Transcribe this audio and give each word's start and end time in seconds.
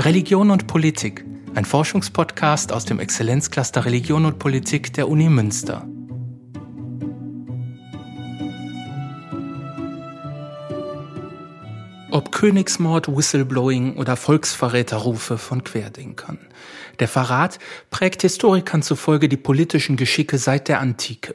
Religion 0.00 0.50
und 0.50 0.66
Politik, 0.66 1.26
ein 1.54 1.66
Forschungspodcast 1.66 2.72
aus 2.72 2.86
dem 2.86 3.00
Exzellenzcluster 3.00 3.84
Religion 3.84 4.24
und 4.24 4.38
Politik 4.38 4.94
der 4.94 5.10
Uni 5.10 5.28
Münster. 5.28 5.86
Ob 12.10 12.32
Königsmord, 12.32 13.14
Whistleblowing 13.14 13.98
oder 13.98 14.16
Volksverräterrufe 14.16 15.36
von 15.36 15.64
Querdenkern. 15.64 16.38
Der 16.98 17.06
Verrat 17.06 17.58
prägt 17.90 18.22
Historikern 18.22 18.80
zufolge 18.80 19.28
die 19.28 19.36
politischen 19.36 19.98
Geschicke 19.98 20.38
seit 20.38 20.68
der 20.68 20.80
Antike. 20.80 21.34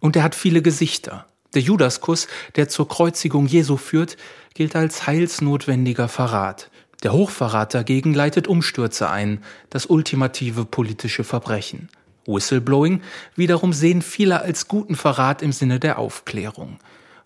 Und 0.00 0.16
er 0.16 0.22
hat 0.22 0.34
viele 0.34 0.62
Gesichter. 0.62 1.26
Der 1.52 1.60
Judaskuss, 1.60 2.28
der 2.56 2.70
zur 2.70 2.88
Kreuzigung 2.88 3.46
Jesu 3.46 3.76
führt, 3.76 4.16
gilt 4.54 4.74
als 4.74 5.06
heilsnotwendiger 5.06 6.08
Verrat. 6.08 6.70
Der 7.02 7.12
Hochverrat 7.12 7.74
dagegen 7.74 8.14
leitet 8.14 8.48
Umstürze 8.48 9.10
ein, 9.10 9.42
das 9.70 9.86
ultimative 9.86 10.64
politische 10.64 11.24
Verbrechen. 11.24 11.88
Whistleblowing 12.26 13.02
wiederum 13.36 13.72
sehen 13.72 14.02
viele 14.02 14.40
als 14.40 14.68
guten 14.68 14.96
Verrat 14.96 15.42
im 15.42 15.52
Sinne 15.52 15.78
der 15.78 15.98
Aufklärung. 15.98 16.78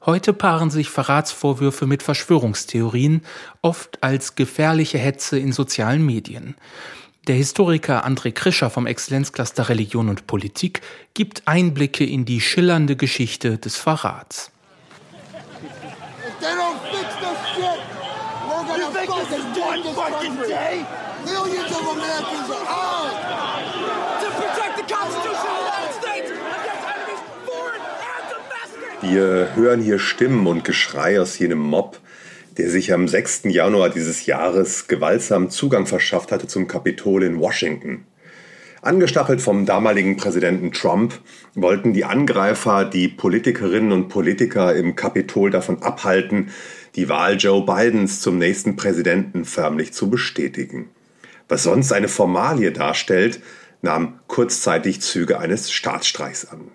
Heute 0.05 0.33
paaren 0.33 0.71
sich 0.71 0.89
Verratsvorwürfe 0.89 1.87
mit 1.87 2.03
Verschwörungstheorien, 2.03 3.23
oft 3.61 4.03
als 4.03 4.35
gefährliche 4.35 4.99
Hetze 4.99 5.39
in 5.39 5.53
sozialen 5.53 6.05
Medien. 6.05 6.55
Der 7.27 7.35
Historiker 7.35 8.07
André 8.07 8.33
Krischer 8.33 8.71
vom 8.71 8.87
Exzellenzcluster 8.87 9.69
Religion 9.69 10.09
und 10.09 10.27
Politik 10.27 10.81
gibt 11.13 11.47
Einblicke 11.47 12.05
in 12.05 12.25
die 12.25 12.41
schillernde 12.41 12.97
Geschichte 12.97 13.59
des 13.59 13.77
Verrats. 13.77 14.51
Wir 29.03 29.55
hören 29.55 29.81
hier 29.81 29.99
Stimmen 29.99 30.47
und 30.47 30.65
Geschrei 30.65 31.21
aus 31.21 31.39
jenem 31.39 31.59
Mob, 31.59 31.99
der 32.59 32.71
sich 32.71 32.93
am 32.93 33.09
6. 33.09 33.43
Januar 33.45 33.91
dieses 33.91 34.27
Jahres 34.27 34.89
gewaltsam 34.89 35.51
Zugang 35.51 35.87
verschafft 35.87 36.33
hatte 36.33 36.47
zum 36.47 36.67
Kapitol 36.67 37.23
in 37.25 37.41
Washington. 37.41 38.07
Angestachelt 38.83 39.43
vom 39.43 39.67
damaligen 39.67 40.17
Präsidenten 40.17 40.73
Trump 40.73 41.21
wollten 41.55 41.93
die 41.93 42.07
Angreifer 42.07 42.87
die 42.87 43.09
Politikerinnen 43.09 43.93
und 43.93 44.09
Politiker 44.09 44.75
im 44.75 44.97
Kapitol 44.97 45.51
davon 45.51 45.83
abhalten, 45.83 46.49
die 46.97 47.11
Wahl 47.11 47.37
Joe 47.37 47.67
Bidens 47.67 48.21
zum 48.21 48.39
nächsten 48.39 48.77
Präsidenten 48.77 49.45
förmlich 49.45 49.93
zu 49.93 50.09
bestätigen. 50.09 50.89
Was 51.47 51.65
sonst 51.65 51.93
eine 51.93 52.09
Formalie 52.09 52.73
darstellt, 52.73 53.41
nahm 53.83 54.19
kurzzeitig 54.29 55.03
Züge 55.03 55.39
eines 55.39 55.71
Staatsstreichs 55.71 56.47
an. 56.47 56.71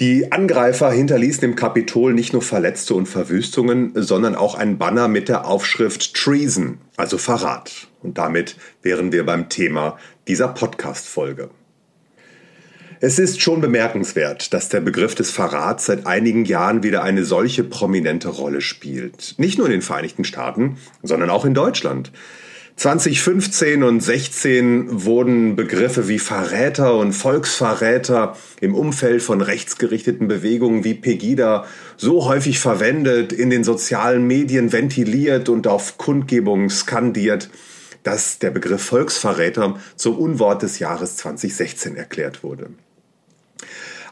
Die 0.00 0.30
Angreifer 0.30 0.90
hinterließen 0.90 1.42
im 1.44 1.56
Kapitol 1.56 2.12
nicht 2.12 2.34
nur 2.34 2.42
Verletzte 2.42 2.94
und 2.94 3.06
Verwüstungen, 3.06 3.92
sondern 3.94 4.34
auch 4.34 4.54
ein 4.54 4.76
Banner 4.76 5.08
mit 5.08 5.28
der 5.28 5.46
Aufschrift 5.46 6.12
Treason, 6.14 6.78
also 6.96 7.16
Verrat. 7.16 7.88
Und 8.02 8.18
damit 8.18 8.56
wären 8.82 9.10
wir 9.10 9.24
beim 9.24 9.48
Thema 9.48 9.96
dieser 10.28 10.48
Podcast-Folge. 10.48 11.50
Es 13.00 13.18
ist 13.18 13.42
schon 13.42 13.60
bemerkenswert, 13.60 14.54
dass 14.54 14.70
der 14.70 14.80
Begriff 14.80 15.14
des 15.14 15.30
Verrats 15.30 15.86
seit 15.86 16.06
einigen 16.06 16.44
Jahren 16.46 16.82
wieder 16.82 17.02
eine 17.02 17.24
solche 17.24 17.62
prominente 17.62 18.28
Rolle 18.28 18.62
spielt. 18.62 19.34
Nicht 19.36 19.58
nur 19.58 19.66
in 19.66 19.72
den 19.72 19.82
Vereinigten 19.82 20.24
Staaten, 20.24 20.78
sondern 21.02 21.28
auch 21.28 21.44
in 21.44 21.54
Deutschland. 21.54 22.10
2015 22.76 23.82
und 23.82 24.00
16 24.00 25.04
wurden 25.04 25.56
Begriffe 25.56 26.08
wie 26.08 26.18
Verräter 26.18 26.96
und 26.96 27.12
Volksverräter 27.12 28.36
im 28.60 28.74
Umfeld 28.74 29.22
von 29.22 29.40
rechtsgerichteten 29.40 30.28
Bewegungen 30.28 30.84
wie 30.84 30.94
Pegida 30.94 31.64
so 31.96 32.26
häufig 32.26 32.58
verwendet, 32.58 33.32
in 33.32 33.48
den 33.48 33.64
sozialen 33.64 34.26
Medien 34.26 34.72
ventiliert 34.72 35.48
und 35.48 35.66
auf 35.66 35.96
Kundgebungen 35.96 36.68
skandiert, 36.68 37.48
dass 38.06 38.38
der 38.38 38.52
Begriff 38.52 38.82
Volksverräter 38.82 39.80
zum 39.96 40.16
Unwort 40.16 40.62
des 40.62 40.78
Jahres 40.78 41.16
2016 41.16 41.96
erklärt 41.96 42.44
wurde. 42.44 42.70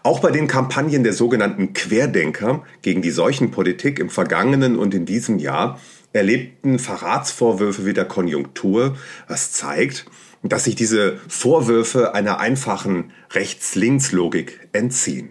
Auch 0.03 0.19
bei 0.19 0.33
den 0.33 0.49
Kampagnen 0.49 1.05
der 1.05 1.13
sogenannten 1.13 1.73
Querdenker 1.73 2.65
gegen 2.83 3.03
die 3.03 3.13
Seuchenpolitik 3.13 4.01
im 4.01 4.11
vergangenen 4.11 4.77
und 4.77 4.95
in 4.95 5.07
diesem 5.07 5.39
Jahr 5.39 5.81
erlebten 6.13 6.79
Verratsvorwürfe 6.79 7.87
wieder 7.87 8.05
Konjunktur, 8.05 8.97
was 9.29 9.53
zeigt, 9.53 10.07
dass 10.43 10.65
sich 10.65 10.75
diese 10.75 11.19
Vorwürfe 11.29 12.15
einer 12.15 12.39
einfachen 12.39 13.13
Rechts-Links-Logik 13.31 14.69
entziehen. 14.73 15.31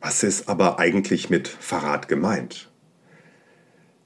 Was 0.00 0.22
ist 0.22 0.48
aber 0.48 0.78
eigentlich 0.78 1.30
mit 1.30 1.48
Verrat 1.48 2.08
gemeint? 2.08 2.71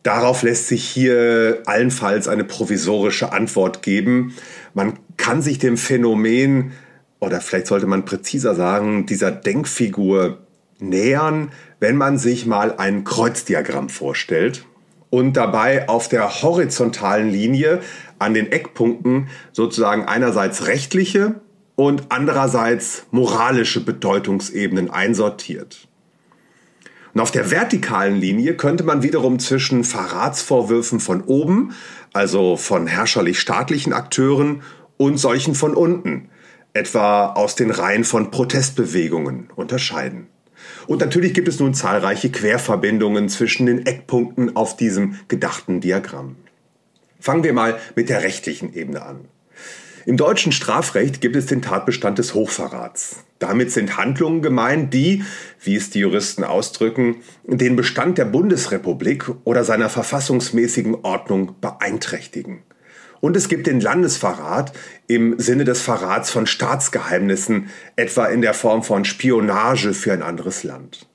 Darauf 0.07 0.45
lässt 0.45 0.69
sich 0.69 0.85
hier 0.85 1.65
allenfalls 1.67 2.29
eine 2.29 2.45
provisorische 2.45 3.33
Antwort 3.33 3.83
geben. 3.83 4.37
Man 4.73 5.01
kann 5.17 5.43
sich 5.43 5.59
dem 5.59 5.77
Phänomen, 5.77 6.71
oder 7.19 7.41
vielleicht 7.41 7.67
sollte 7.67 7.89
man 7.89 8.05
präziser 8.05 8.55
sagen, 8.55 9.07
dieser 9.07 9.33
Denkfigur 9.33 10.39
nähern, 10.79 11.51
wenn 11.81 11.97
man 11.97 12.19
sich 12.19 12.47
mal 12.47 12.77
ein 12.77 13.03
Kreuzdiagramm 13.03 13.89
vorstellt 13.89 14.65
und 15.11 15.37
dabei 15.37 15.89
auf 15.89 16.09
der 16.09 16.41
horizontalen 16.41 17.29
Linie 17.29 17.81
an 18.21 18.33
den 18.33 18.53
Eckpunkten 18.53 19.27
sozusagen 19.51 20.05
einerseits 20.05 20.69
rechtliche 20.69 21.41
und 21.75 22.05
andererseits 22.11 23.07
moralische 23.11 23.85
Bedeutungsebenen 23.85 24.89
einsortiert. 24.89 25.89
Und 27.17 27.23
auf 27.23 27.31
der 27.31 27.51
vertikalen 27.51 28.17
Linie 28.17 28.59
könnte 28.59 28.85
man 28.85 29.03
wiederum 29.03 29.39
zwischen 29.39 29.85
Verratsvorwürfen 29.85 31.01
von 31.01 31.23
oben, 31.23 31.75
also 32.13 32.59
von 32.59 32.87
herrscherlich-staatlichen 32.87 33.95
Akteuren, 33.95 34.61
und 34.99 35.17
solchen 35.17 35.55
von 35.55 35.73
unten, 35.73 36.29
etwa 36.75 37.29
aus 37.29 37.55
den 37.55 37.71
Reihen 37.71 38.05
von 38.05 38.31
Protestbewegungen, 38.31 39.49
unterscheiden. 39.57 40.27
Und 40.87 41.01
natürlich 41.01 41.33
gibt 41.33 41.49
es 41.49 41.59
nun 41.59 41.73
zahlreiche 41.73 42.31
Querverbindungen 42.31 43.31
zwischen 43.31 43.65
den 43.65 43.87
Eckpunkten 43.87 44.55
auf 44.55 44.77
diesem 44.77 45.19
gedachten 45.29 45.81
Diagramm. 45.81 46.37
Fangen 47.19 47.45
wir 47.45 47.55
mal 47.55 47.79
mit 47.95 48.11
der 48.11 48.25
rechtlichen 48.25 48.75
Ebene 48.75 49.01
an. 49.01 49.21
Im 50.07 50.17
deutschen 50.17 50.53
Strafrecht 50.53 51.21
gibt 51.21 51.35
es 51.35 51.47
den 51.47 51.63
Tatbestand 51.63 52.19
des 52.19 52.33
Hochverrats. 52.33 53.25
Damit 53.41 53.73
sind 53.73 53.97
Handlungen 53.97 54.41
gemeint, 54.41 54.95
die, 54.95 55.25
wie 55.61 55.75
es 55.75 55.91
die 55.91 55.99
Juristen 55.99 56.45
ausdrücken, 56.45 57.17
den 57.43 57.75
Bestand 57.75 58.17
der 58.17 58.27
Bundesrepublik 58.27 59.29
oder 59.43 59.65
seiner 59.65 59.89
verfassungsmäßigen 59.89 60.95
Ordnung 61.03 61.57
beeinträchtigen. 61.61 62.63
Und 63.21 63.37
es 63.37 63.49
gibt 63.49 63.67
den 63.67 63.81
Landesverrat 63.81 64.73
im 65.09 65.41
Sinne 65.41 65.65
des 65.65 65.83
Verrats 65.83 66.31
von 66.31 66.47
Staatsgeheimnissen, 66.47 67.69
etwa 67.97 68.27
in 68.27 68.43
der 68.43 68.55
Form 68.55 68.85
von 68.85 69.05
Spionage 69.05 69.93
für 69.93 70.13
ein 70.13 70.23
anderes 70.23 70.63
Land. 70.63 71.09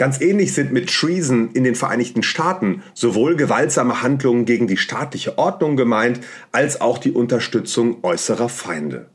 Ganz 0.00 0.18
ähnlich 0.22 0.54
sind 0.54 0.72
mit 0.72 0.88
Treason 0.88 1.50
in 1.52 1.62
den 1.62 1.74
Vereinigten 1.74 2.22
Staaten 2.22 2.82
sowohl 2.94 3.36
gewaltsame 3.36 4.00
Handlungen 4.00 4.46
gegen 4.46 4.66
die 4.66 4.78
staatliche 4.78 5.36
Ordnung 5.36 5.76
gemeint, 5.76 6.20
als 6.52 6.80
auch 6.80 6.96
die 6.96 7.12
Unterstützung 7.12 8.02
äußerer 8.02 8.48
Feinde. 8.48 9.10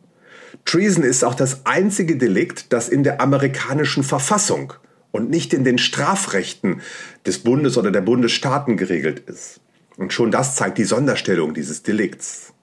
Treason 0.64 1.04
ist 1.04 1.24
auch 1.24 1.34
das 1.34 1.66
einzige 1.66 2.18
Delikt, 2.18 2.72
das 2.72 2.88
in 2.88 3.04
der 3.04 3.20
amerikanischen 3.20 4.04
Verfassung 4.04 4.74
und 5.10 5.32
nicht 5.32 5.56
in 5.56 5.64
den 5.64 5.80
Strafrechten 5.80 6.82
des 7.26 7.40
Bundes 7.40 7.80
oder 7.80 7.90
der 7.90 8.02
Bundesstaaten 8.02 8.78
geregelt 8.78 9.24
ist. 9.26 9.62
Und 9.98 10.14
schon 10.14 10.30
das 10.30 10.54
zeigt 10.54 10.78
die 10.78 10.84
Sonderstellung 10.84 11.56
dieses 11.56 11.82
Delikts. 11.82 12.54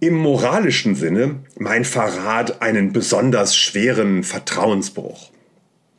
Im 0.00 0.14
moralischen 0.14 0.96
Sinne 0.96 1.44
meint 1.56 1.86
Verrat 1.86 2.60
einen 2.60 2.92
besonders 2.92 3.54
schweren 3.54 4.24
Vertrauensbruch. 4.24 5.30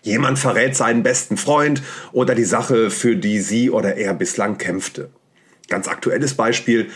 Jemand 0.08 0.40
verrät 0.40 0.74
seinen 0.74 1.04
besten 1.04 1.36
Freund 1.36 1.84
oder 2.14 2.34
die 2.34 2.46
Sache, 2.46 2.90
für 2.92 3.18
die 3.18 3.42
sie 3.42 3.70
oder 3.70 3.98
er 3.98 4.14
bislang 4.14 4.58
kämpfte. 4.58 5.10
Ganz 5.68 5.90
aktuelles 5.90 6.34
Beispiel. 6.34 6.88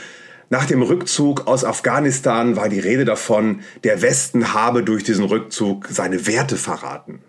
Nach 0.49 0.63
dem 0.63 0.81
Rückzug 0.81 1.45
aus 1.45 1.65
Afghanistan 1.65 2.55
war 2.55 2.69
die 2.69 2.79
Rede 2.79 3.03
davon, 3.03 3.63
der 3.83 4.01
Westen 4.01 4.53
habe 4.53 4.83
durch 4.83 5.03
diesen 5.03 5.25
Rückzug 5.25 5.87
seine 5.89 6.25
Werte 6.25 6.55
verraten. 6.55 7.19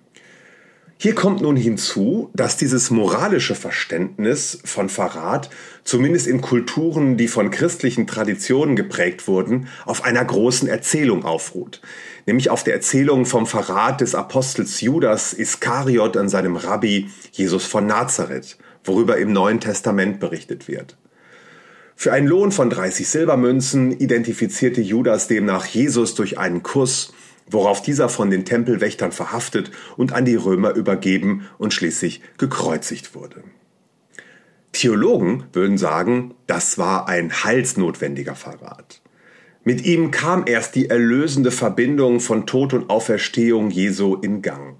Hier 1.02 1.16
kommt 1.16 1.40
nun 1.40 1.56
hinzu, 1.56 2.30
dass 2.32 2.56
dieses 2.56 2.92
moralische 2.92 3.56
Verständnis 3.56 4.60
von 4.64 4.88
Verrat, 4.88 5.50
zumindest 5.82 6.28
in 6.28 6.40
Kulturen, 6.40 7.16
die 7.16 7.26
von 7.26 7.50
christlichen 7.50 8.06
Traditionen 8.06 8.76
geprägt 8.76 9.26
wurden, 9.26 9.66
auf 9.84 10.04
einer 10.04 10.24
großen 10.24 10.68
Erzählung 10.68 11.24
aufruht. 11.24 11.80
Nämlich 12.26 12.50
auf 12.50 12.62
der 12.62 12.74
Erzählung 12.74 13.26
vom 13.26 13.48
Verrat 13.48 14.00
des 14.00 14.14
Apostels 14.14 14.80
Judas 14.80 15.32
Iskariot 15.32 16.16
an 16.16 16.28
seinem 16.28 16.54
Rabbi 16.54 17.10
Jesus 17.32 17.64
von 17.64 17.84
Nazareth, 17.84 18.56
worüber 18.84 19.16
im 19.16 19.32
Neuen 19.32 19.58
Testament 19.58 20.20
berichtet 20.20 20.68
wird. 20.68 20.96
Für 21.96 22.12
einen 22.12 22.28
Lohn 22.28 22.52
von 22.52 22.70
30 22.70 23.08
Silbermünzen 23.08 23.90
identifizierte 23.90 24.80
Judas 24.80 25.26
demnach 25.26 25.66
Jesus 25.66 26.14
durch 26.14 26.38
einen 26.38 26.62
Kuss, 26.62 27.12
worauf 27.52 27.82
dieser 27.82 28.08
von 28.08 28.30
den 28.30 28.44
Tempelwächtern 28.44 29.12
verhaftet 29.12 29.70
und 29.96 30.12
an 30.12 30.24
die 30.24 30.36
Römer 30.36 30.74
übergeben 30.74 31.48
und 31.58 31.74
schließlich 31.74 32.22
gekreuzigt 32.38 33.14
wurde. 33.14 33.42
Theologen 34.72 35.44
würden 35.52 35.76
sagen, 35.78 36.34
das 36.46 36.78
war 36.78 37.08
ein 37.08 37.44
heilsnotwendiger 37.44 38.34
Verrat. 38.34 39.02
Mit 39.64 39.84
ihm 39.84 40.10
kam 40.10 40.44
erst 40.46 40.74
die 40.74 40.90
erlösende 40.90 41.50
Verbindung 41.50 42.20
von 42.20 42.46
Tod 42.46 42.72
und 42.72 42.90
Auferstehung 42.90 43.70
Jesu 43.70 44.16
in 44.16 44.42
Gang. 44.42 44.76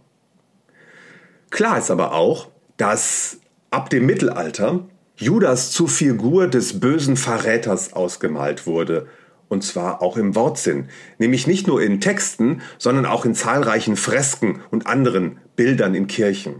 Klar 1.50 1.78
ist 1.78 1.90
aber 1.90 2.14
auch, 2.14 2.48
dass 2.78 3.38
ab 3.70 3.90
dem 3.90 4.06
Mittelalter 4.06 4.86
Judas 5.16 5.70
zur 5.70 5.88
Figur 5.88 6.48
des 6.48 6.80
bösen 6.80 7.16
Verräters 7.16 7.92
ausgemalt 7.92 8.66
wurde, 8.66 9.06
und 9.52 9.62
zwar 9.62 10.00
auch 10.00 10.16
im 10.16 10.34
Wortsinn, 10.34 10.88
nämlich 11.18 11.46
nicht 11.46 11.66
nur 11.66 11.82
in 11.82 12.00
Texten, 12.00 12.62
sondern 12.78 13.04
auch 13.04 13.26
in 13.26 13.34
zahlreichen 13.34 13.96
Fresken 13.96 14.62
und 14.70 14.86
anderen 14.86 15.38
Bildern 15.56 15.94
in 15.94 16.06
Kirchen. 16.06 16.54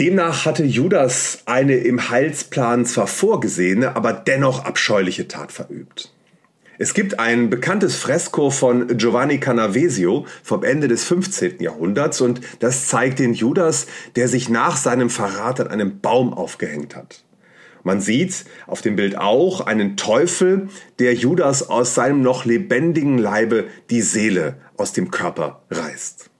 Demnach 0.00 0.44
hatte 0.44 0.64
Judas 0.64 1.44
eine 1.46 1.76
im 1.76 2.10
Heilsplan 2.10 2.84
zwar 2.84 3.06
vorgesehene, 3.06 3.94
aber 3.94 4.12
dennoch 4.12 4.64
abscheuliche 4.64 5.28
Tat 5.28 5.52
verübt. 5.52 6.12
Es 6.78 6.94
gibt 6.94 7.20
ein 7.20 7.48
bekanntes 7.48 7.94
Fresko 7.94 8.50
von 8.50 8.88
Giovanni 8.98 9.38
Canavesio 9.38 10.26
vom 10.42 10.64
Ende 10.64 10.88
des 10.88 11.04
15. 11.04 11.60
Jahrhunderts 11.60 12.20
und 12.20 12.40
das 12.58 12.88
zeigt 12.88 13.20
den 13.20 13.34
Judas, 13.34 13.86
der 14.16 14.26
sich 14.26 14.48
nach 14.48 14.76
seinem 14.76 15.10
Verrat 15.10 15.60
an 15.60 15.68
einem 15.68 16.00
Baum 16.00 16.34
aufgehängt 16.34 16.96
hat. 16.96 17.22
Man 17.84 18.00
sieht 18.00 18.46
auf 18.66 18.82
dem 18.82 18.96
Bild 18.96 19.16
auch 19.16 19.60
einen 19.60 19.96
Teufel, 19.96 20.68
der 20.98 21.14
Judas 21.14 21.68
aus 21.68 21.94
seinem 21.94 22.22
noch 22.22 22.44
lebendigen 22.44 23.18
Leibe 23.18 23.66
die 23.90 24.00
Seele 24.00 24.56
aus 24.76 24.92
dem 24.92 25.10
Körper 25.10 25.62
reißt. 25.70 26.30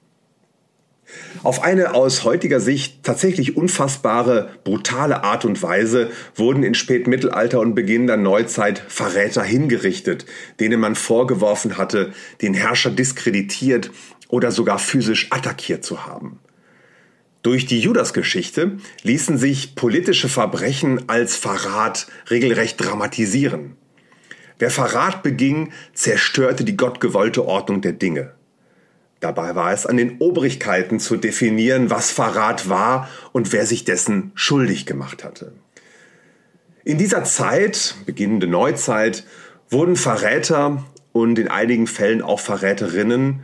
Auf 1.42 1.62
eine 1.62 1.94
aus 1.94 2.24
heutiger 2.24 2.60
Sicht 2.60 3.02
tatsächlich 3.02 3.56
unfassbare, 3.56 4.50
brutale 4.64 5.22
Art 5.22 5.44
und 5.44 5.62
Weise 5.62 6.10
wurden 6.34 6.62
in 6.62 6.74
Spätmittelalter 6.74 7.60
und 7.60 7.74
Beginn 7.74 8.06
der 8.06 8.16
Neuzeit 8.16 8.82
Verräter 8.88 9.42
hingerichtet, 9.42 10.24
denen 10.60 10.80
man 10.80 10.94
vorgeworfen 10.94 11.76
hatte, 11.76 12.12
den 12.40 12.54
Herrscher 12.54 12.90
diskreditiert 12.90 13.90
oder 14.28 14.50
sogar 14.50 14.78
physisch 14.78 15.30
attackiert 15.30 15.84
zu 15.84 16.06
haben. 16.06 16.40
Durch 17.44 17.66
die 17.66 17.78
Judasgeschichte 17.78 18.78
ließen 19.02 19.36
sich 19.36 19.74
politische 19.74 20.30
Verbrechen 20.30 21.10
als 21.10 21.36
Verrat 21.36 22.06
regelrecht 22.30 22.82
dramatisieren. 22.82 23.76
Wer 24.58 24.70
Verrat 24.70 25.22
beging, 25.22 25.70
zerstörte 25.92 26.64
die 26.64 26.78
gottgewollte 26.78 27.44
Ordnung 27.44 27.82
der 27.82 27.92
Dinge. 27.92 28.32
Dabei 29.20 29.54
war 29.54 29.74
es 29.74 29.84
an 29.84 29.98
den 29.98 30.20
Obrigkeiten 30.20 31.00
zu 31.00 31.16
definieren, 31.16 31.90
was 31.90 32.10
Verrat 32.10 32.70
war 32.70 33.10
und 33.32 33.52
wer 33.52 33.66
sich 33.66 33.84
dessen 33.84 34.32
schuldig 34.34 34.86
gemacht 34.86 35.22
hatte. 35.22 35.52
In 36.82 36.96
dieser 36.96 37.24
Zeit, 37.24 37.94
beginnende 38.06 38.46
Neuzeit, 38.46 39.24
wurden 39.68 39.96
Verräter 39.96 40.82
und 41.12 41.38
in 41.38 41.48
einigen 41.48 41.88
Fällen 41.88 42.22
auch 42.22 42.40
Verräterinnen 42.40 43.40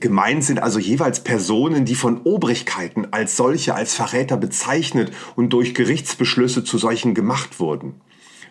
Gemeint 0.00 0.44
sind 0.44 0.62
also 0.62 0.78
jeweils 0.78 1.20
Personen, 1.20 1.84
die 1.84 1.94
von 1.94 2.22
Obrigkeiten 2.22 3.08
als 3.10 3.36
solche, 3.36 3.74
als 3.74 3.94
Verräter 3.94 4.36
bezeichnet 4.36 5.12
und 5.36 5.52
durch 5.52 5.74
Gerichtsbeschlüsse 5.74 6.64
zu 6.64 6.78
solchen 6.78 7.14
gemacht 7.14 7.58
wurden. 7.60 8.00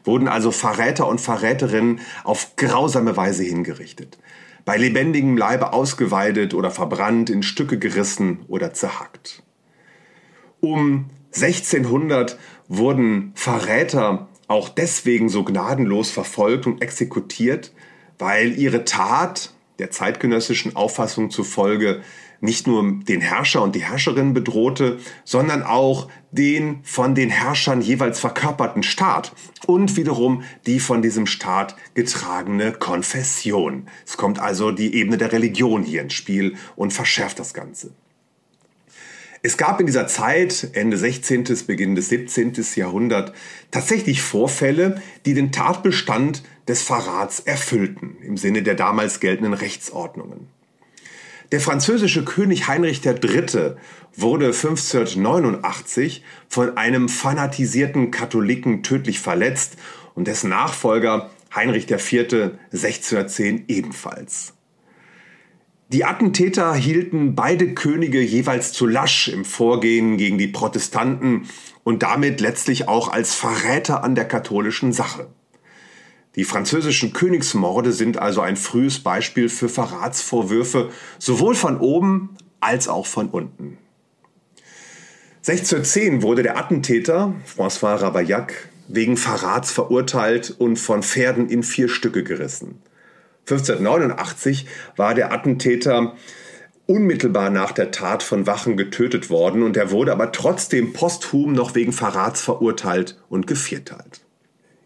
Wurden 0.04 0.28
also 0.28 0.52
Verräter 0.52 1.08
und 1.08 1.22
Verräterinnen 1.22 2.00
auf 2.24 2.56
grausame 2.56 3.16
Weise 3.16 3.44
hingerichtet 3.44 4.18
bei 4.66 4.78
lebendigem 4.78 5.38
Leibe 5.38 5.74
ausgeweidet 5.74 6.54
oder 6.54 6.72
verbrannt, 6.72 7.30
in 7.30 7.44
Stücke 7.44 7.80
gerissen 7.80 8.40
oder 8.48 8.74
zerhackt. 8.74 9.44
Um 10.60 11.10
1600 11.34 12.38
wurden 12.68 13.32
Verräter 13.36 14.28
auch 14.48 14.70
deswegen 14.70 15.30
so 15.30 15.44
gnadenlos 15.44 16.12
verfolgt 16.12 16.68
und 16.68 16.82
exekutiert, 16.82 17.72
weil 18.20 18.58
ihre 18.58 18.86
Tat 18.86 19.54
der 19.82 19.92
zeitgenössischen 19.92 20.76
Auffassung 20.76 21.32
zufolge 21.32 22.02
nicht 22.40 22.66
nur 22.66 23.00
den 23.04 23.22
Herrscher 23.22 23.62
und 23.62 23.76
die 23.76 23.84
Herrscherin 23.84 24.34
bedrohte, 24.34 24.98
sondern 25.24 25.64
auch 25.64 26.10
den 26.32 26.80
von 26.84 27.14
den 27.16 27.30
Herrschern 27.30 27.82
jeweils 27.82 28.20
verkörperten 28.20 28.84
Staat 28.84 29.34
und 29.68 29.96
wiederum 29.96 30.44
die 30.66 30.80
von 30.80 31.02
diesem 31.02 31.28
Staat 31.28 31.76
getragene 31.94 32.72
Konfession. 32.72 33.88
Es 34.06 34.18
kommt 34.18 34.40
also 34.40 34.72
die 34.72 34.96
Ebene 34.96 35.18
der 35.18 35.32
Religion 35.32 35.84
hier 35.84 36.02
ins 36.02 36.14
Spiel 36.14 36.56
und 36.76 36.94
verschärft 36.94 37.38
das 37.38 37.54
Ganze. 37.54 37.92
Es 39.44 39.58
gab 39.58 39.80
in 39.80 39.88
dieser 39.88 40.06
Zeit, 40.06 40.70
Ende 40.74 40.98
16. 40.98 41.46
bis 41.46 41.64
Beginn 41.64 41.96
des 41.96 42.10
17. 42.10 42.54
Jahrhundert, 42.76 43.34
tatsächlich 43.72 44.22
Vorfälle, 44.22 45.02
die 45.26 45.34
den 45.34 45.52
Tatbestand 45.52 46.44
des 46.68 46.82
Verrats 46.82 47.40
erfüllten, 47.40 48.18
im 48.22 48.38
Sinne 48.38 48.64
der 48.64 48.76
damals 48.76 49.20
geltenden 49.20 49.54
Rechtsordnungen. 49.54 50.48
Der 51.52 51.60
französische 51.60 52.24
König 52.24 52.68
Heinrich 52.68 53.06
III. 53.06 53.76
wurde 54.16 54.46
1589 54.48 56.24
von 56.48 56.78
einem 56.78 57.10
fanatisierten 57.10 58.10
Katholiken 58.10 58.84
tödlich 58.84 59.20
verletzt 59.20 59.76
und 60.16 60.28
dessen 60.28 60.50
Nachfolger 60.50 61.30
Heinrich 61.54 61.92
IV. 61.92 62.54
1610 62.72 63.66
ebenfalls. 63.68 64.54
Die 65.90 66.06
Attentäter 66.06 66.74
hielten 66.74 67.36
beide 67.36 67.74
Könige 67.74 68.22
jeweils 68.22 68.72
zu 68.72 68.88
lasch 68.88 69.28
im 69.28 69.44
Vorgehen 69.44 70.16
gegen 70.16 70.38
die 70.38 70.48
Protestanten 70.48 71.50
und 71.84 72.02
damit 72.02 72.40
letztlich 72.40 72.88
auch 72.88 73.10
als 73.10 73.36
Verräter 73.36 74.02
an 74.06 74.16
der 74.16 74.24
katholischen 74.26 74.94
Sache. 74.94 75.28
Die 76.36 76.46
französischen 76.46 77.12
Königsmorde 77.12 77.92
sind 77.92 78.18
also 78.18 78.42
ein 78.42 78.56
frühes 78.56 79.00
Beispiel 79.00 79.50
für 79.50 79.68
Verratsvorwürfe, 79.68 80.90
sowohl 81.20 81.56
von 81.56 81.80
oben 81.80 82.38
als 82.62 82.88
auch 82.88 83.06
von 83.06 83.30
unten. 83.30 83.78
1610 85.48 86.22
wurde 86.22 86.44
der 86.44 86.58
Attentäter 86.58 87.34
François 87.46 87.96
Ravaillac 87.96 88.70
wegen 88.88 89.18
Verrats 89.18 89.72
verurteilt 89.72 90.56
und 90.58 90.78
von 90.78 91.04
Pferden 91.04 91.50
in 91.50 91.64
vier 91.64 91.90
Stücke 91.90 92.24
gerissen. 92.24 92.82
1589 93.42 94.68
war 94.96 95.16
der 95.16 95.34
Attentäter 95.34 96.16
unmittelbar 96.86 97.50
nach 97.50 97.72
der 97.72 97.92
Tat 97.92 98.22
von 98.22 98.48
Wachen 98.48 98.78
getötet 98.78 99.30
worden 99.30 99.64
und 99.64 99.78
er 99.78 99.92
wurde 99.92 100.12
aber 100.12 100.32
trotzdem 100.32 100.94
posthum 100.94 101.54
noch 101.54 101.76
wegen 101.76 101.94
Verrats 101.94 102.42
verurteilt 102.42 103.20
und 103.30 103.48
gevierteilt. 103.48 104.22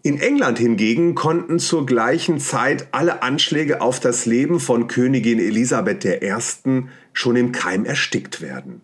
In 0.05 0.19
England 0.19 0.59
hingegen 0.59 1.15
konnten 1.15 1.57
zur 1.57 1.87
gleichen 1.87 2.39
Zeit 2.39 2.89
alle 2.91 3.23
Anschläge 3.23 3.81
auf 3.81 3.99
das 3.99 4.27
Leben 4.27 4.59
von 4.59 4.85
Königin 4.87 5.39
Elisabeth 5.39 6.05
I. 6.05 6.83
schon 7.11 7.35
im 7.35 7.51
Keim 7.51 7.85
erstickt 7.85 8.39
werden. 8.39 8.81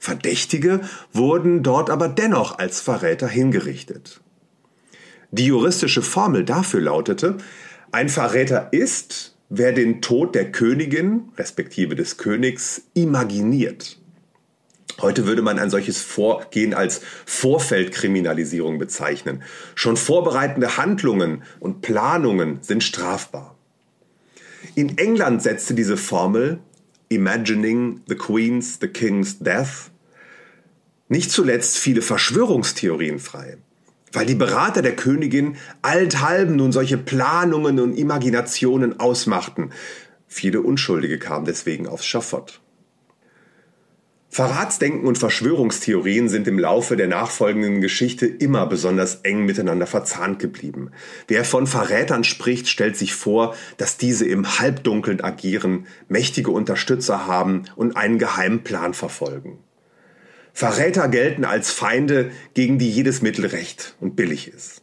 Verdächtige 0.00 0.80
wurden 1.12 1.62
dort 1.62 1.88
aber 1.88 2.08
dennoch 2.08 2.58
als 2.58 2.80
Verräter 2.80 3.28
hingerichtet. 3.28 4.20
Die 5.30 5.46
juristische 5.46 6.02
Formel 6.02 6.44
dafür 6.44 6.80
lautete, 6.80 7.36
ein 7.92 8.08
Verräter 8.08 8.72
ist, 8.72 9.36
wer 9.48 9.70
den 9.70 10.02
Tod 10.02 10.34
der 10.34 10.50
Königin 10.50 11.28
respektive 11.38 11.94
des 11.94 12.16
Königs 12.16 12.82
imaginiert. 12.92 14.00
Heute 15.00 15.26
würde 15.26 15.42
man 15.42 15.58
ein 15.58 15.70
solches 15.70 16.00
Vorgehen 16.00 16.72
als 16.72 17.02
Vorfeldkriminalisierung 17.26 18.78
bezeichnen. 18.78 19.42
Schon 19.74 19.96
vorbereitende 19.96 20.78
Handlungen 20.78 21.42
und 21.60 21.82
Planungen 21.82 22.58
sind 22.62 22.82
strafbar. 22.82 23.56
In 24.74 24.96
England 24.96 25.42
setzte 25.42 25.74
diese 25.74 25.96
Formel 25.96 26.60
Imagining 27.08 28.00
the 28.06 28.16
Queen's, 28.16 28.78
the 28.80 28.88
King's 28.88 29.38
Death 29.38 29.90
nicht 31.08 31.30
zuletzt 31.30 31.78
viele 31.78 32.02
Verschwörungstheorien 32.02 33.20
frei, 33.20 33.58
weil 34.12 34.26
die 34.26 34.34
Berater 34.34 34.82
der 34.82 34.96
Königin 34.96 35.56
allenthalben 35.82 36.56
nun 36.56 36.72
solche 36.72 36.98
Planungen 36.98 37.78
und 37.78 37.94
Imaginationen 37.94 38.98
ausmachten. 38.98 39.70
Viele 40.26 40.62
Unschuldige 40.62 41.18
kamen 41.18 41.44
deswegen 41.44 41.86
aufs 41.86 42.06
Schafott. 42.06 42.60
Verratsdenken 44.36 45.06
und 45.06 45.16
Verschwörungstheorien 45.16 46.28
sind 46.28 46.46
im 46.46 46.58
Laufe 46.58 46.98
der 46.98 47.08
nachfolgenden 47.08 47.80
Geschichte 47.80 48.26
immer 48.26 48.66
besonders 48.66 49.20
eng 49.22 49.46
miteinander 49.46 49.86
verzahnt 49.86 50.40
geblieben. 50.40 50.90
Wer 51.26 51.42
von 51.42 51.66
Verrätern 51.66 52.22
spricht, 52.22 52.68
stellt 52.68 52.98
sich 52.98 53.14
vor, 53.14 53.56
dass 53.78 53.96
diese 53.96 54.26
im 54.26 54.58
Halbdunkeln 54.58 55.22
agieren, 55.22 55.86
mächtige 56.08 56.50
Unterstützer 56.50 57.26
haben 57.26 57.62
und 57.76 57.96
einen 57.96 58.18
geheimen 58.18 58.62
Plan 58.62 58.92
verfolgen. 58.92 59.58
Verräter 60.52 61.08
gelten 61.08 61.46
als 61.46 61.70
Feinde, 61.70 62.30
gegen 62.52 62.78
die 62.78 62.90
jedes 62.90 63.22
Mittel 63.22 63.46
recht 63.46 63.96
und 64.00 64.16
billig 64.16 64.48
ist. 64.48 64.82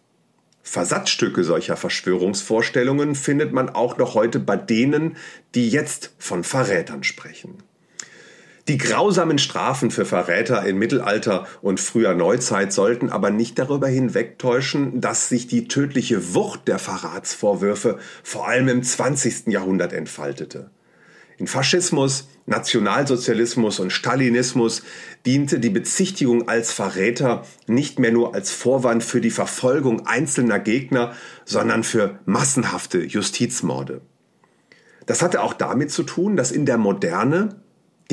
Versatzstücke 0.64 1.44
solcher 1.44 1.78
Verschwörungsvorstellungen 1.78 3.14
findet 3.14 3.54
man 3.54 3.70
auch 3.70 4.00
noch 4.00 4.16
heute 4.16 4.40
bei 4.40 4.56
denen, 4.56 5.16
die 5.54 5.70
jetzt 5.70 6.16
von 6.18 6.44
Verrätern 6.44 7.04
sprechen. 7.04 7.60
Die 8.70 8.78
grausamen 8.78 9.40
Strafen 9.40 9.92
für 9.92 10.06
Verräter 10.06 10.66
in 10.66 10.78
Mittelalter 10.78 11.48
und 11.62 11.82
früher 11.82 12.14
Neuzeit 12.14 12.72
sollten 12.72 13.10
aber 13.10 13.30
nicht 13.30 13.60
darüber 13.60 13.90
hinwegtäuschen, 13.90 15.02
dass 15.02 15.28
sich 15.28 15.48
die 15.48 15.68
tödliche 15.68 16.34
Wucht 16.34 16.70
der 16.70 16.80
Verratsvorwürfe 16.80 18.00
vor 18.24 18.48
allem 18.48 18.70
im 18.70 18.82
20. 18.82 19.48
Jahrhundert 19.48 19.92
entfaltete. 19.92 20.72
In 21.38 21.48
Faschismus, 21.48 22.30
Nationalsozialismus 22.46 23.82
und 23.82 23.92
Stalinismus 23.92 24.84
diente 25.26 25.60
die 25.60 25.70
Bezichtigung 25.70 26.48
als 26.48 26.72
Verräter 26.72 27.46
nicht 27.68 28.00
mehr 28.00 28.14
nur 28.14 28.34
als 28.34 28.52
Vorwand 28.52 29.04
für 29.04 29.20
die 29.20 29.32
Verfolgung 29.32 30.08
einzelner 30.08 30.60
Gegner, 30.60 31.14
sondern 31.44 31.84
für 31.84 32.20
massenhafte 32.26 33.04
Justizmorde. 33.04 34.00
Das 35.06 35.22
hatte 35.22 35.42
auch 35.42 35.54
damit 35.54 35.92
zu 35.92 36.04
tun, 36.04 36.38
dass 36.38 36.52
in 36.52 36.66
der 36.66 36.78
Moderne 36.78 37.63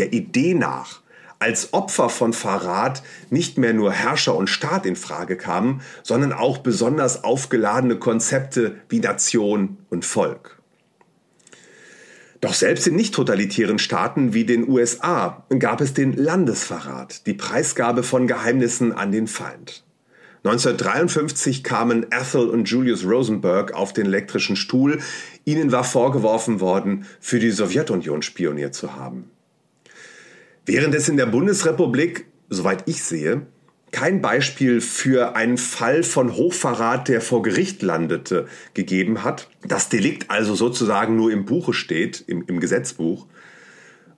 der 0.00 0.12
Idee 0.12 0.54
nach 0.54 1.00
als 1.40 1.73
Opfer 1.73 2.11
von 2.11 2.35
Verrat 2.35 3.02
nicht 3.30 3.57
mehr 3.57 3.73
nur 3.73 3.92
Herrscher 3.92 4.37
und 4.37 4.49
Staat 4.49 4.85
in 4.85 4.95
Frage 4.95 5.37
kamen, 5.37 5.80
sondern 6.02 6.35
auch 6.35 6.59
besonders 6.59 7.25
aufgeladene 7.25 7.97
Konzepte 7.97 8.76
wie 8.90 9.00
Nation 9.00 9.78
und 9.88 10.04
Volk. 10.04 10.61
Doch 12.42 12.54
selbst 12.54 12.87
in 12.87 12.95
nicht 12.95 13.14
totalitären 13.14 13.78
Staaten 13.78 14.35
wie 14.35 14.45
den 14.45 14.69
USA 14.69 15.45
gab 15.59 15.80
es 15.80 15.95
den 15.95 16.12
Landesverrat, 16.14 17.26
die 17.26 17.35
Preisgabe 17.35 18.02
von 18.02 18.26
Geheimnissen 18.26 18.92
an 18.92 19.11
den 19.11 19.26
Feind. 19.26 19.83
1953 20.45 21.64
kamen 21.64 22.07
Ethel 22.11 22.49
und 22.49 22.69
Julius 22.69 23.04
Rosenberg 23.04 23.75
auf 23.75 23.92
den 23.92 24.07
elektrischen 24.07 24.57
Stuhl. 24.57 25.00
Ihnen 25.45 25.71
war 25.73 25.85
vorgeworfen 25.85 26.61
worden, 26.61 27.04
für 27.21 27.38
die 27.38 27.50
Sowjetunion 27.50 28.23
spioniert 28.23 28.75
zu 28.75 28.95
haben. 28.95 29.30
Während 30.67 30.95
es 30.95 31.09
in 31.09 31.17
der 31.17 31.26
Bundesrepublik, 31.26 32.26
soweit 32.49 32.87
ich 32.87 33.02
sehe, 33.02 33.47
kein 33.93 34.21
Beispiel 34.21 34.81
für 34.81 35.35
einen 35.35 35.59
Fall 35.59 36.02
von 36.02 36.35
Hochverrat, 36.35 37.09
der 37.09 37.21
vor 37.21 37.43
Gericht 37.43 37.83
landete, 37.83 38.47
gegeben 38.75 39.25
hat, 39.25 39.49
das 39.67 39.88
Delikt 39.88 40.31
also 40.31 40.55
sozusagen 40.55 41.17
nur 41.17 41.33
im 41.33 41.45
Buche 41.45 41.73
steht, 41.73 42.23
im, 42.26 42.45
im 42.47 42.61
Gesetzbuch, 42.61 43.26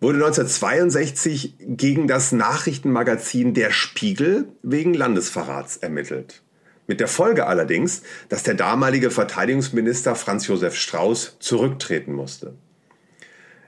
wurde 0.01 0.17
1962 0.17 1.55
gegen 1.61 2.09
das 2.09 2.33
Nachrichtenmagazin 2.33 3.55
Der 3.55 3.71
Spiegel 3.71 4.49
wegen 4.63 4.95
Landesverrats 4.95 5.77
ermittelt. 5.77 6.43
Mit 6.89 6.99
der 6.99 7.09
Folge 7.09 7.47
allerdings, 7.47 8.03
dass 8.29 8.43
der 8.43 8.55
damalige 8.55 9.11
Verteidigungsminister 9.11 10.17
Franz 10.17 10.49
Josef 10.49 10.75
Strauß 10.75 11.37
zurücktreten 11.39 12.13
musste. 12.13 12.55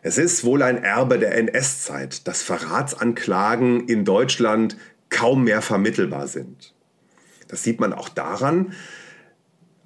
Es 0.07 0.19
ist 0.19 0.45
wohl 0.45 0.63
ein 0.63 0.85
Erbe 0.85 1.19
der 1.19 1.35
NS-Zeit, 1.35 2.29
dass 2.29 2.43
Verratsanklagen 2.43 3.89
in 3.89 4.05
Deutschland 4.05 4.77
kaum 5.09 5.45
mehr 5.45 5.63
vermittelbar 5.63 6.29
sind. 6.29 6.75
Das 7.49 7.63
sieht 7.63 7.81
man 7.81 7.95
auch 7.95 8.11
daran, 8.11 8.75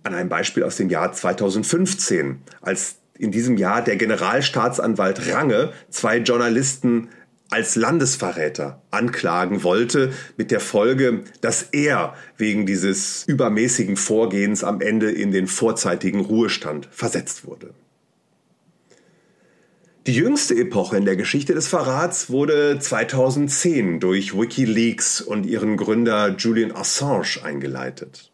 an 0.02 0.14
einem 0.14 0.28
Beispiel 0.28 0.64
aus 0.64 0.76
dem 0.76 0.90
Jahr 0.90 1.12
2015, 1.12 2.42
als 2.60 2.96
in 3.16 3.30
diesem 3.30 3.56
Jahr 3.58 3.80
der 3.80 3.94
Generalstaatsanwalt 3.94 5.32
Range 5.32 5.72
zwei 5.88 6.16
Journalisten 6.16 7.10
als 7.48 7.76
Landesverräter 7.76 8.82
anklagen 8.90 9.62
wollte, 9.62 10.12
mit 10.36 10.50
der 10.50 10.60
Folge, 10.60 11.22
dass 11.42 11.62
er 11.62 12.16
wegen 12.36 12.66
dieses 12.66 13.22
übermäßigen 13.28 13.96
Vorgehens 13.96 14.64
am 14.64 14.80
Ende 14.80 15.12
in 15.12 15.30
den 15.30 15.46
vorzeitigen 15.46 16.18
Ruhestand 16.18 16.88
versetzt 16.90 17.46
wurde. 17.46 17.72
Die 20.08 20.14
jüngste 20.14 20.54
Epoche 20.54 20.96
in 20.96 21.04
der 21.04 21.16
Geschichte 21.16 21.52
des 21.52 21.68
Verrats 21.68 22.30
wurde 22.30 22.78
2010 22.78 24.00
durch 24.00 24.32
Wikileaks 24.32 25.20
und 25.20 25.44
ihren 25.44 25.76
Gründer 25.76 26.34
Julian 26.38 26.72
Assange 26.72 27.44
eingeleitet. 27.44 28.30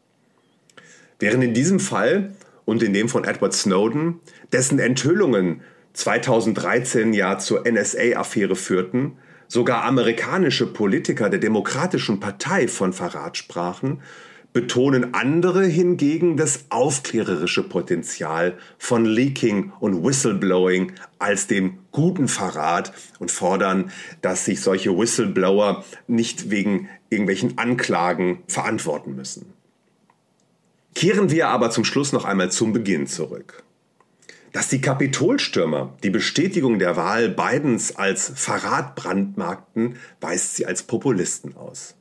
Während 1.18 1.42
in 1.42 1.52
diesem 1.52 1.80
Fall 1.80 2.36
und 2.64 2.80
in 2.84 2.92
dem 2.92 3.08
von 3.08 3.24
Edward 3.24 3.54
Snowden, 3.54 4.20
dessen 4.52 4.78
Enthüllungen 4.78 5.62
2013 5.94 7.12
ja 7.12 7.38
zur 7.38 7.64
NSA-Affäre 7.68 8.54
führten, 8.54 9.18
sogar 9.48 9.82
amerikanische 9.82 10.72
Politiker 10.72 11.28
der 11.28 11.40
Demokratischen 11.40 12.20
Partei 12.20 12.68
von 12.68 12.92
Verrat 12.92 13.36
sprachen, 13.36 14.00
betonen 14.54 15.14
andere 15.14 15.66
hingegen 15.66 16.36
das 16.36 16.66
aufklärerische 16.70 17.64
Potenzial 17.64 18.56
von 18.78 19.04
Leaking 19.04 19.72
und 19.80 20.04
Whistleblowing 20.04 20.92
als 21.18 21.48
dem 21.48 21.78
guten 21.90 22.28
Verrat 22.28 22.92
und 23.18 23.32
fordern, 23.32 23.90
dass 24.22 24.44
sich 24.44 24.60
solche 24.60 24.96
Whistleblower 24.96 25.84
nicht 26.06 26.50
wegen 26.50 26.88
irgendwelchen 27.10 27.58
Anklagen 27.58 28.44
verantworten 28.46 29.16
müssen. 29.16 29.52
Kehren 30.94 31.32
wir 31.32 31.48
aber 31.48 31.70
zum 31.70 31.84
Schluss 31.84 32.12
noch 32.12 32.24
einmal 32.24 32.52
zum 32.52 32.72
Beginn 32.72 33.08
zurück. 33.08 33.64
Dass 34.52 34.68
die 34.68 34.80
Kapitolstürmer 34.80 35.96
die 36.04 36.10
Bestätigung 36.10 36.78
der 36.78 36.96
Wahl 36.96 37.28
Bidens 37.28 37.96
als 37.96 38.30
Verrat 38.36 38.94
brandmarkten, 38.94 39.96
weist 40.20 40.54
sie 40.54 40.64
als 40.64 40.84
Populisten 40.84 41.56
aus. 41.56 41.96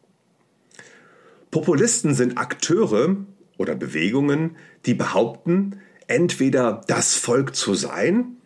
Populisten 1.53 2.15
sind 2.15 2.39
Akteure 2.39 3.15
oder 3.57 3.75
Bewegungen, 3.75 4.55
die 4.88 4.95
behaupten, 4.95 5.79
entweder 6.07 6.81
das 6.88 7.13
Volk 7.13 7.55
zu 7.55 7.75
sein 7.75 8.38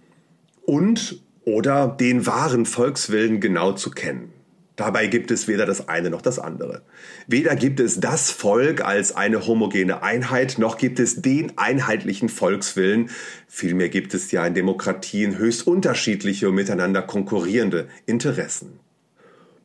und 0.66 1.22
oder 1.46 1.88
den 1.88 2.26
wahren 2.26 2.66
Volkswillen 2.66 3.40
genau 3.40 3.72
zu 3.72 3.92
kennen. 3.92 4.34
Dabei 4.76 5.08
gibt 5.08 5.32
es 5.32 5.48
weder 5.48 5.66
das 5.66 5.88
eine 5.88 6.10
noch 6.10 6.22
das 6.22 6.38
andere. 6.38 6.82
Weder 7.28 7.56
gibt 7.56 7.80
es 7.80 8.02
das 8.02 8.30
Volk 8.30 8.82
als 8.82 9.16
eine 9.16 9.48
homogene 9.48 10.04
Einheit, 10.04 10.58
noch 10.58 10.78
gibt 10.78 11.00
es 11.00 11.22
den 11.22 11.58
einheitlichen 11.58 12.28
Volkswillen. 12.28 13.10
Vielmehr 13.48 13.88
gibt 13.88 14.16
es 14.16 14.30
ja 14.32 14.46
in 14.46 14.54
Demokratien 14.54 15.38
höchst 15.38 15.66
unterschiedliche 15.66 16.50
und 16.50 16.56
miteinander 16.56 17.04
konkurrierende 17.04 17.88
Interessen. 18.06 18.82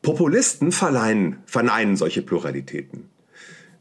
Populisten 0.01 0.71
verleihen, 0.71 1.39
verneinen 1.45 1.97
solche 1.97 2.21
Pluralitäten. 2.21 3.09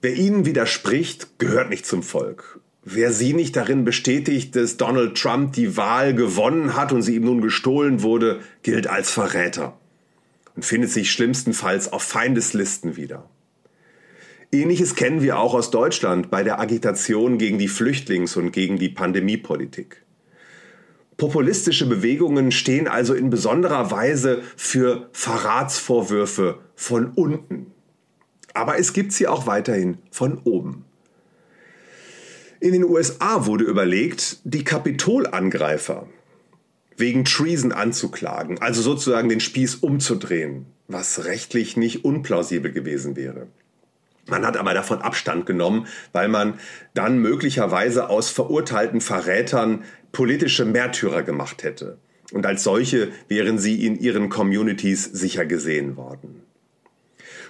Wer 0.02 0.16
ihnen 0.16 0.44
widerspricht, 0.44 1.38
gehört 1.38 1.70
nicht 1.70 1.86
zum 1.86 2.02
Volk. 2.02 2.58
Wer 2.84 3.12
sie 3.12 3.34
nicht 3.34 3.54
darin 3.54 3.84
bestätigt, 3.84 4.56
dass 4.56 4.76
Donald 4.76 5.16
Trump 5.16 5.52
die 5.52 5.76
Wahl 5.76 6.12
gewonnen 6.12 6.74
hat 6.74 6.90
und 6.90 7.02
sie 7.02 7.14
ihm 7.14 7.24
nun 7.24 7.40
gestohlen 7.40 8.02
wurde, 8.02 8.40
gilt 8.64 8.88
als 8.88 9.12
Verräter 9.12 9.78
und 10.56 10.64
findet 10.64 10.90
sich 10.90 11.12
schlimmstenfalls 11.12 11.92
auf 11.92 12.02
Feindeslisten 12.02 12.96
wieder. 12.96 13.30
Ähnliches 14.50 14.96
kennen 14.96 15.22
wir 15.22 15.38
auch 15.38 15.54
aus 15.54 15.70
Deutschland 15.70 16.30
bei 16.30 16.42
der 16.42 16.58
Agitation 16.58 17.38
gegen 17.38 17.58
die 17.58 17.68
Flüchtlings- 17.68 18.36
und 18.36 18.50
gegen 18.50 18.78
die 18.78 18.88
Pandemiepolitik. 18.88 20.02
Populistische 21.16 21.86
Bewegungen 21.86 22.50
stehen 22.50 22.88
also 22.88 23.14
in 23.14 23.30
besonderer 23.30 23.92
Weise 23.92 24.42
für 24.56 25.08
Verratsvorwürfe 25.12 26.58
von 26.74 27.12
unten. 27.12 27.71
Aber 28.54 28.78
es 28.78 28.92
gibt 28.92 29.12
sie 29.12 29.26
auch 29.26 29.46
weiterhin 29.46 29.98
von 30.10 30.38
oben. 30.44 30.84
In 32.60 32.72
den 32.72 32.84
USA 32.84 33.46
wurde 33.46 33.64
überlegt, 33.64 34.38
die 34.44 34.62
Kapitolangreifer 34.62 36.06
wegen 36.96 37.24
Treason 37.24 37.72
anzuklagen, 37.72 38.60
also 38.60 38.82
sozusagen 38.82 39.28
den 39.28 39.40
Spieß 39.40 39.76
umzudrehen, 39.76 40.66
was 40.86 41.24
rechtlich 41.24 41.76
nicht 41.76 42.04
unplausibel 42.04 42.70
gewesen 42.70 43.16
wäre. 43.16 43.48
Man 44.26 44.46
hat 44.46 44.56
aber 44.56 44.74
davon 44.74 45.02
Abstand 45.02 45.46
genommen, 45.46 45.88
weil 46.12 46.28
man 46.28 46.60
dann 46.94 47.18
möglicherweise 47.18 48.08
aus 48.08 48.30
verurteilten 48.30 49.00
Verrätern 49.00 49.82
politische 50.12 50.64
Märtyrer 50.64 51.22
gemacht 51.22 51.64
hätte. 51.64 51.98
Und 52.32 52.46
als 52.46 52.62
solche 52.62 53.10
wären 53.28 53.58
sie 53.58 53.84
in 53.84 53.98
ihren 53.98 54.28
Communities 54.28 55.04
sicher 55.04 55.44
gesehen 55.44 55.96
worden. 55.96 56.42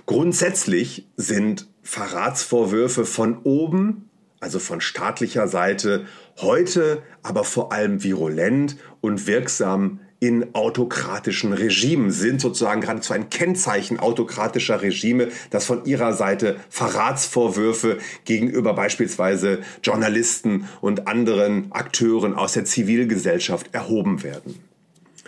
Grundsätzlich 0.06 1.06
sind 1.16 1.68
Verratsvorwürfe 1.82 3.04
von 3.04 3.38
oben, 3.42 4.08
also 4.40 4.58
von 4.58 4.80
staatlicher 4.80 5.48
Seite, 5.48 6.06
heute 6.40 7.02
aber 7.22 7.44
vor 7.44 7.72
allem 7.72 8.02
virulent 8.02 8.76
und 9.00 9.26
wirksam 9.26 10.00
in 10.22 10.54
autokratischen 10.54 11.52
Regimen 11.52 12.12
sind 12.12 12.40
sozusagen 12.40 12.80
geradezu 12.80 13.12
ein 13.12 13.28
Kennzeichen 13.28 13.98
autokratischer 13.98 14.80
Regime, 14.80 15.30
dass 15.50 15.64
von 15.64 15.84
ihrer 15.84 16.12
Seite 16.12 16.60
Verratsvorwürfe 16.70 17.98
gegenüber 18.24 18.72
beispielsweise 18.72 19.62
Journalisten 19.82 20.68
und 20.80 21.08
anderen 21.08 21.72
Akteuren 21.72 22.34
aus 22.34 22.52
der 22.52 22.64
Zivilgesellschaft 22.64 23.74
erhoben 23.74 24.22
werden. 24.22 24.60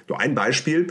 Nur 0.08 0.20
ein 0.20 0.36
Beispiel. 0.36 0.86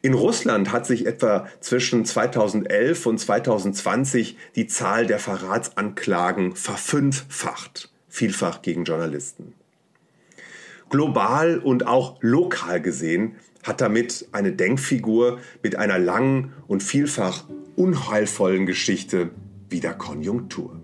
In 0.00 0.14
Russland 0.14 0.72
hat 0.72 0.86
sich 0.86 1.06
etwa 1.06 1.48
zwischen 1.60 2.04
2011 2.04 3.06
und 3.06 3.18
2020 3.18 4.36
die 4.54 4.66
Zahl 4.66 5.06
der 5.06 5.18
Verratsanklagen 5.18 6.54
verfünffacht. 6.54 7.90
vielfach 8.08 8.62
gegen 8.62 8.84
Journalisten. 8.84 9.54
Global 10.88 11.58
und 11.58 11.86
auch 11.86 12.16
lokal 12.20 12.80
gesehen 12.80 13.36
hat 13.62 13.80
damit 13.80 14.26
eine 14.32 14.52
Denkfigur 14.52 15.38
mit 15.62 15.76
einer 15.76 15.98
langen 15.98 16.52
und 16.66 16.82
vielfach 16.82 17.44
unheilvollen 17.76 18.66
Geschichte 18.66 19.30
wieder 19.68 19.92
Konjunktur. 19.92 20.80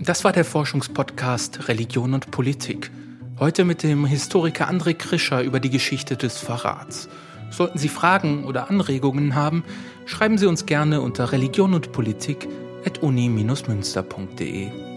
Das 0.00 0.24
war 0.24 0.32
der 0.32 0.44
Forschungspodcast 0.44 1.68
Religion 1.68 2.14
und 2.14 2.30
Politik. 2.30 2.90
Heute 3.38 3.64
mit 3.64 3.82
dem 3.82 4.06
Historiker 4.06 4.70
André 4.70 4.94
Krischer 4.94 5.42
über 5.42 5.60
die 5.60 5.70
Geschichte 5.70 6.16
des 6.16 6.38
Verrats. 6.38 7.08
Sollten 7.50 7.78
Sie 7.78 7.88
Fragen 7.88 8.44
oder 8.44 8.70
Anregungen 8.70 9.34
haben, 9.34 9.64
schreiben 10.06 10.38
Sie 10.38 10.46
uns 10.46 10.66
gerne 10.66 11.00
unter 11.00 11.32
Religion 11.32 11.74
und 11.74 11.92
Politik 11.92 12.48
at 12.84 13.02
uni-münster.de. 13.02 14.89